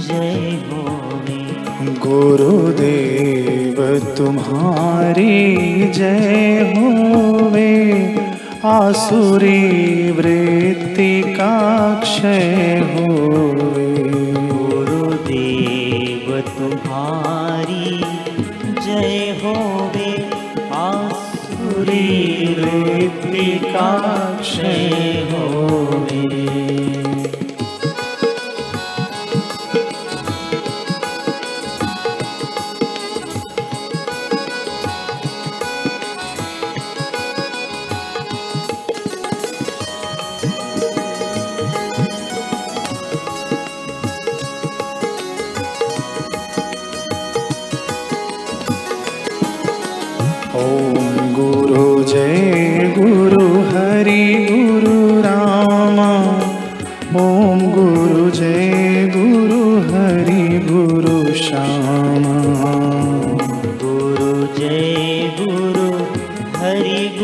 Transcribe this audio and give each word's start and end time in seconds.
जय 0.00 0.62
होवे 0.70 1.27
गुरुदेव 2.08 3.98
तुम्हारी 4.18 5.56
जय 5.88 6.74
होवे। 6.76 8.16
आसुरी 8.64 10.10
वृत्ति 10.10 11.22
का 11.26 11.94
क्षय 11.94 12.88
होवे। 12.92 13.96
गुरुदेव 14.52 16.40
तुम्हारी 16.40 18.04
जय 18.84 19.40
होवे। 19.44 20.30
आसुरी 20.72 22.08
वृत्ति 22.58 23.60
का 23.64 23.90
क्षय 24.40 25.26
होवे 25.32 26.37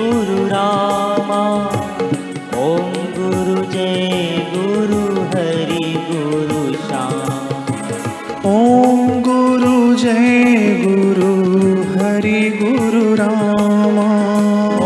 गुरु 0.05 0.47
रामा। 0.49 1.43
ॐ 2.57 2.91
गुरु 3.17 3.55
जय 3.73 4.09
गुरु 4.55 5.01
हरि 5.33 5.87
गुरु 6.09 6.73
श्याम। 6.75 7.15
ॐ 8.47 9.23
गुरु 9.23 9.95
जय 9.95 10.85
गुरु 10.85 11.31
हरि 11.93 12.43
गुरु 12.63 13.15
रामा। 13.15 14.09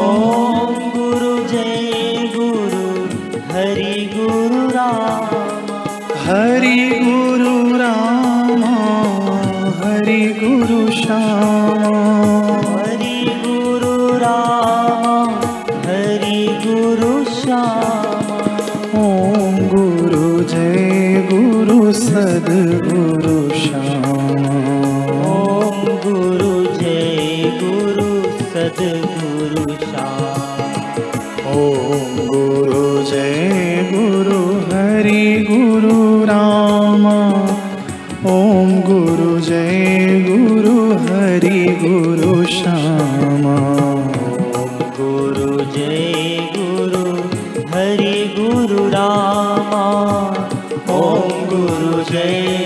ॐ 0.02 0.76
गुरु 0.96 1.32
जय 1.48 2.30
गुरु 2.36 2.86
हरि 3.52 4.10
गुरु 4.14 4.68
रामा। 4.68 5.42
हरि 6.26 6.78
गुरु 7.02 7.76
रामा 7.78 8.76
हरि 9.80 10.22
गुरु 10.42 10.90
श्यामा 10.90 12.07
ॐ 22.58 22.64
गुरु 26.04 26.52
जय 26.78 27.44
गुरु 27.60 28.06
सद्गुरु 28.52 29.64
Guru 51.58 52.04
Jai 52.04 52.57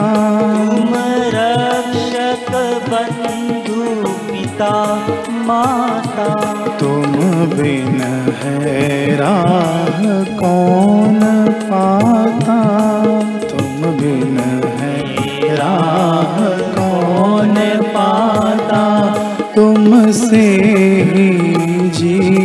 तुम 0.65 0.89
रक्षक 1.35 2.51
बंधु 2.89 4.07
पिता 4.09 4.95
माता। 5.29 6.33
तुम 6.79 7.11
बिन 7.57 8.01
है 8.43 9.15
राह 9.15 10.23
कौन 10.39 11.19
पाता? 11.63 12.63
तुम 13.49 13.81
बिन 13.81 14.37
है 14.79 15.55
राह 15.55 16.49
कौन 16.79 17.55
पाता? 17.87 19.13
तुमसे 19.55 20.47
ही 21.15 21.29
जीव 21.89 22.44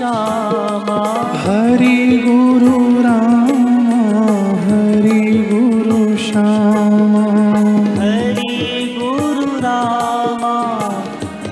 श्यामा। 0.00 0.98
हरि 1.36 2.22
गुरु 2.24 3.02
रामा 3.02 3.98
हरि 4.66 5.30
गुरु 5.50 6.16
श्यामा। 6.16 7.24
हरि 8.00 8.96
गुरु 8.98 9.58
रामा 9.58 10.54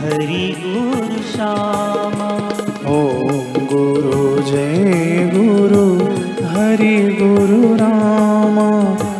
हरि 0.00 0.56
गुरु 0.60 1.22
श्यामा। 1.22 2.30
ॐ 2.86 3.66
गुरु 3.72 4.42
जय 4.42 5.30
गुरु 5.34 5.84
हरि 6.48 6.96
गुरु 7.20 7.74
रामा 7.74 9.17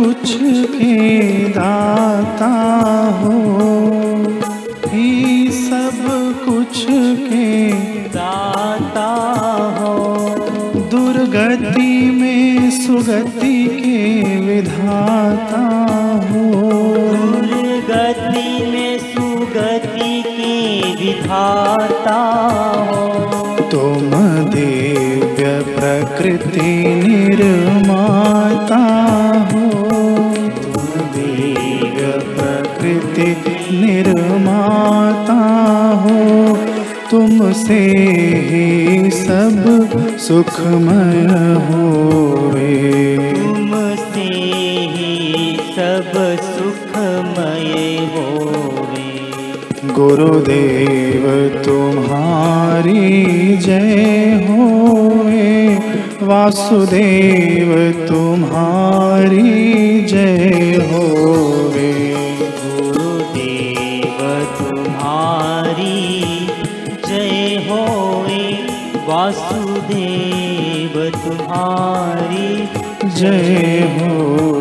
कुछ 0.00 0.38
के 0.72 1.48
दाता 1.48 2.50
हो। 3.20 3.60
ही 4.88 5.50
सब 5.50 5.98
कुछ 6.44 6.86
के 7.20 7.68
दाता 8.08 9.06
हो। 9.80 10.28
दुर्गति 10.74 12.10
में 12.10 12.70
सुगति 12.70 13.66
के 13.66 14.40
विधाता 14.40 15.66
हो। 16.30 16.50
दुर्गति 17.16 18.70
में 18.70 18.98
सुगति 18.98 20.22
के 20.22 20.94
विधाता 20.94 22.20
हो। 22.90 23.60
तुम 23.60 24.50
दिव्य 24.50 25.62
प्रकृति 25.62 26.84
निर्माता 27.08 29.29
प्रकृति 33.20 33.76
निर्माता 33.80 35.38
हो। 36.02 36.56
तुमसे 37.10 37.78
ही 38.48 39.10
सब 39.10 39.64
सुखमय 40.18 41.28
होवे 41.66 42.76
तुमसे 43.34 44.28
ही 44.94 45.56
सब 45.76 46.12
सुखमय 46.46 47.96
होवे 48.14 49.08
गुरुदेव 49.94 51.24
तुम्हारी 51.64 53.56
जय 53.56 54.46
होवे 54.48 55.48
वासुदेव 56.22 57.70
तुम्हारी 58.08 59.44
जय 60.08 60.76
होवे 60.92 61.49
वासुदेव 69.38 70.94
तुम्हारी 71.14 72.48
जय 73.16 73.80
होवे 73.96 74.59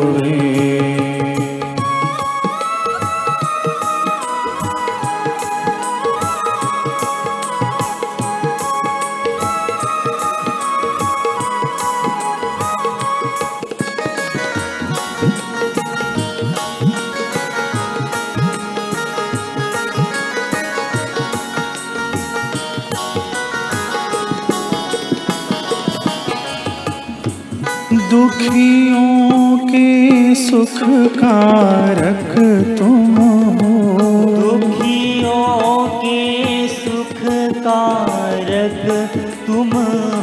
दुखियों 28.30 29.58
के 29.58 30.36
सुख 30.36 30.80
कारक 31.18 32.36
तुम 32.80 33.16
हो। 33.16 34.24
दुखियों 34.36 35.88
के 35.88 36.68
सुख 36.68 37.22
कारक 37.58 39.18
तुम 39.48 39.72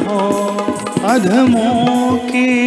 हो। 0.07 0.29
अधमों 1.03 2.17
के 2.17 2.66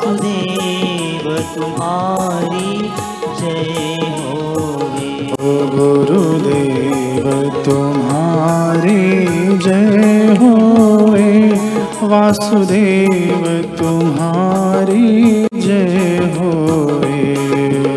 वासुदेव 0.00 1.36
तुम्हारी 1.56 2.78
जय 3.40 3.96
होवे। 4.02 5.32
ओ 5.32 5.66
गुरुदेव 5.66 7.50
तुम्हारी 7.64 9.16
जय 9.58 10.34
होवे। 10.40 11.52
वासुदेव 12.02 13.62
तुम्हारी 13.78 15.46
जय 15.54 16.18
होवे। 16.38 17.34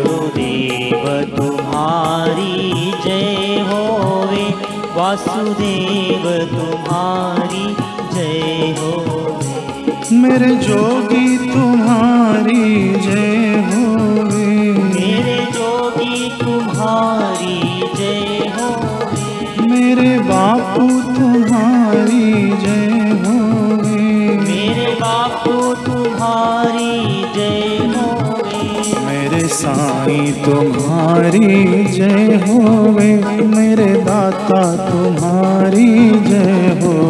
गुरुदेव 0.02 1.36
तुम्हारी 1.36 2.92
जय 3.04 3.64
होवे। 3.68 4.54
वासुदेव 4.96 6.46
तुम्हारी 6.56 7.64
होवे 7.64 7.73
मेरे 10.24 10.54
जोगी 10.66 11.26
तुम्हारी 11.38 12.64
जय 13.06 13.48
हो 13.70 13.82
मेरे 14.28 15.36
जोगी 15.56 16.16
तुम्हारी 16.40 17.56
जय 17.98 18.48
हो 18.54 18.68
मेरे 19.70 20.12
बापू 20.30 20.86
तुम्हारी 21.16 22.30
जय 22.64 23.12
हो 23.24 23.36
मेरे 24.46 24.88
बापू 25.02 25.56
तुम्हारी 25.84 26.96
जय 27.36 27.78
हो 27.94 28.06
मेरे 29.06 29.46
साईं 29.60 30.32
तुम्हारी 30.44 31.84
जय 31.98 32.40
हो 32.46 32.58
मेरे 33.56 33.92
दाता 34.08 34.64
तुम्हारी 34.90 35.88
जय 36.28 36.78
होवे। 36.82 37.03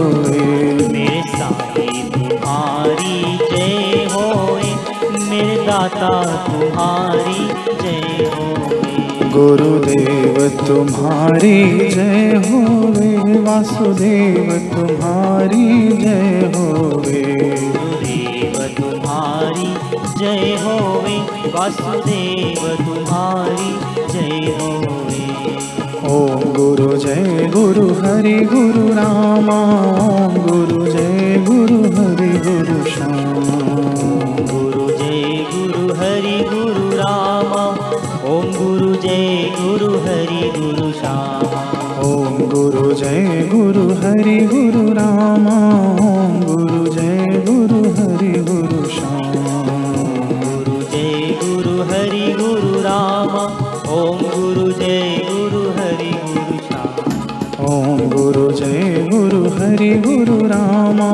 गुरुदेव 9.34 10.48
तुम्हारी 10.48 11.64
जय 11.90 12.32
होवे। 12.36 13.40
वासुदेव 13.40 14.70
तुम्हारी 14.72 15.88
जय 15.88 16.52
होवे। 16.56 17.22
गुरुदेव 17.70 18.66
तुम्हारी 18.66 19.66
जय 20.18 20.56
होवे। 20.62 21.18
वासुदेव 21.54 22.68
तुम्हारी 22.76 23.72
जय 24.12 24.52
होवे। 24.60 25.24
ओम 26.08 26.52
गुरु 26.52 26.96
जय 26.96 27.50
गुरु 27.54 27.88
हरि 27.88 28.40
गुरु 28.52 28.88
रामा। 28.88 29.60
ओम 30.16 30.34
गुरु 30.34 30.86
जय 30.86 31.44
गुरु 31.48 31.82
हरि 31.82 32.28
गुरु 32.28 32.90
श्याम। 32.90 33.44
गुरु 34.46 34.98
जय 34.98 35.46
गुरु 35.54 35.94
हरि 35.94 36.44
गुरु 36.44 36.63
जय 39.04 39.50
गुरु 39.56 39.88
हरि 40.04 40.50
गुरु 40.52 40.90
श्यामा 40.98 41.62
ओम 42.04 42.36
गुरु 42.52 42.84
जय 43.00 43.48
गुरु 43.50 43.82
हरि 44.02 44.36
गुरु 44.52 44.84
रामा 44.98 45.56
ओम 46.04 46.38
गुरु 46.46 46.78
जय 46.94 47.42
गुरु 47.48 47.80
हरि 47.98 48.30
गुरु 48.46 48.78
श्यामा 48.94 49.44
गुरु 50.44 50.78
जय 50.92 51.36
गुरु 51.42 51.74
हरि 51.90 52.24
गुरु 52.40 52.80
राम 52.86 53.36
ओम 53.98 54.22
गुरु 54.36 54.70
जय 54.80 55.04
गुरु 55.28 55.62
हरि 55.78 56.10
गुरु 56.24 56.58
श्याम 56.68 57.68
ओम 57.72 58.08
गुरु 58.16 58.50
जय 58.62 59.06
गुरु 59.12 59.42
हरि 59.58 59.90
गुरु 60.06 60.38
रामा 60.54 61.10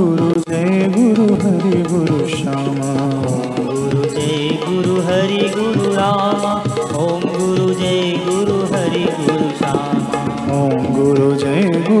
गुरु 0.00 0.32
जय 0.48 0.88
गुरु 0.96 1.28
हरि 1.44 1.82
गुरु 1.92 2.26
श्यामा 2.36 2.92
गुरु 3.60 4.04
जय 4.16 4.58
गुरु 4.66 5.00
हरि 5.10 5.48
गुरु 5.56 5.94
राम 5.94 6.35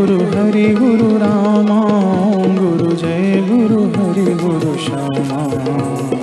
गुरु 0.06 0.24
हरि 0.24 0.66
गुरु 0.74 1.06
रामा 1.18 1.78
गुरु 2.58 2.90
जय 2.96 3.32
गुरु 3.48 3.78
हरि 3.94 4.26
गुरु 4.34 4.74
श्यामा। 4.84 5.40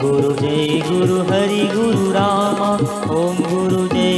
गुरु 0.02 0.30
जय 0.34 0.80
गुरु 0.90 1.18
हरि 1.32 1.64
गुरु 1.74 2.06
राम 2.12 2.62
ओम 3.16 3.36
गुरु 3.50 3.82
जय 3.88 4.13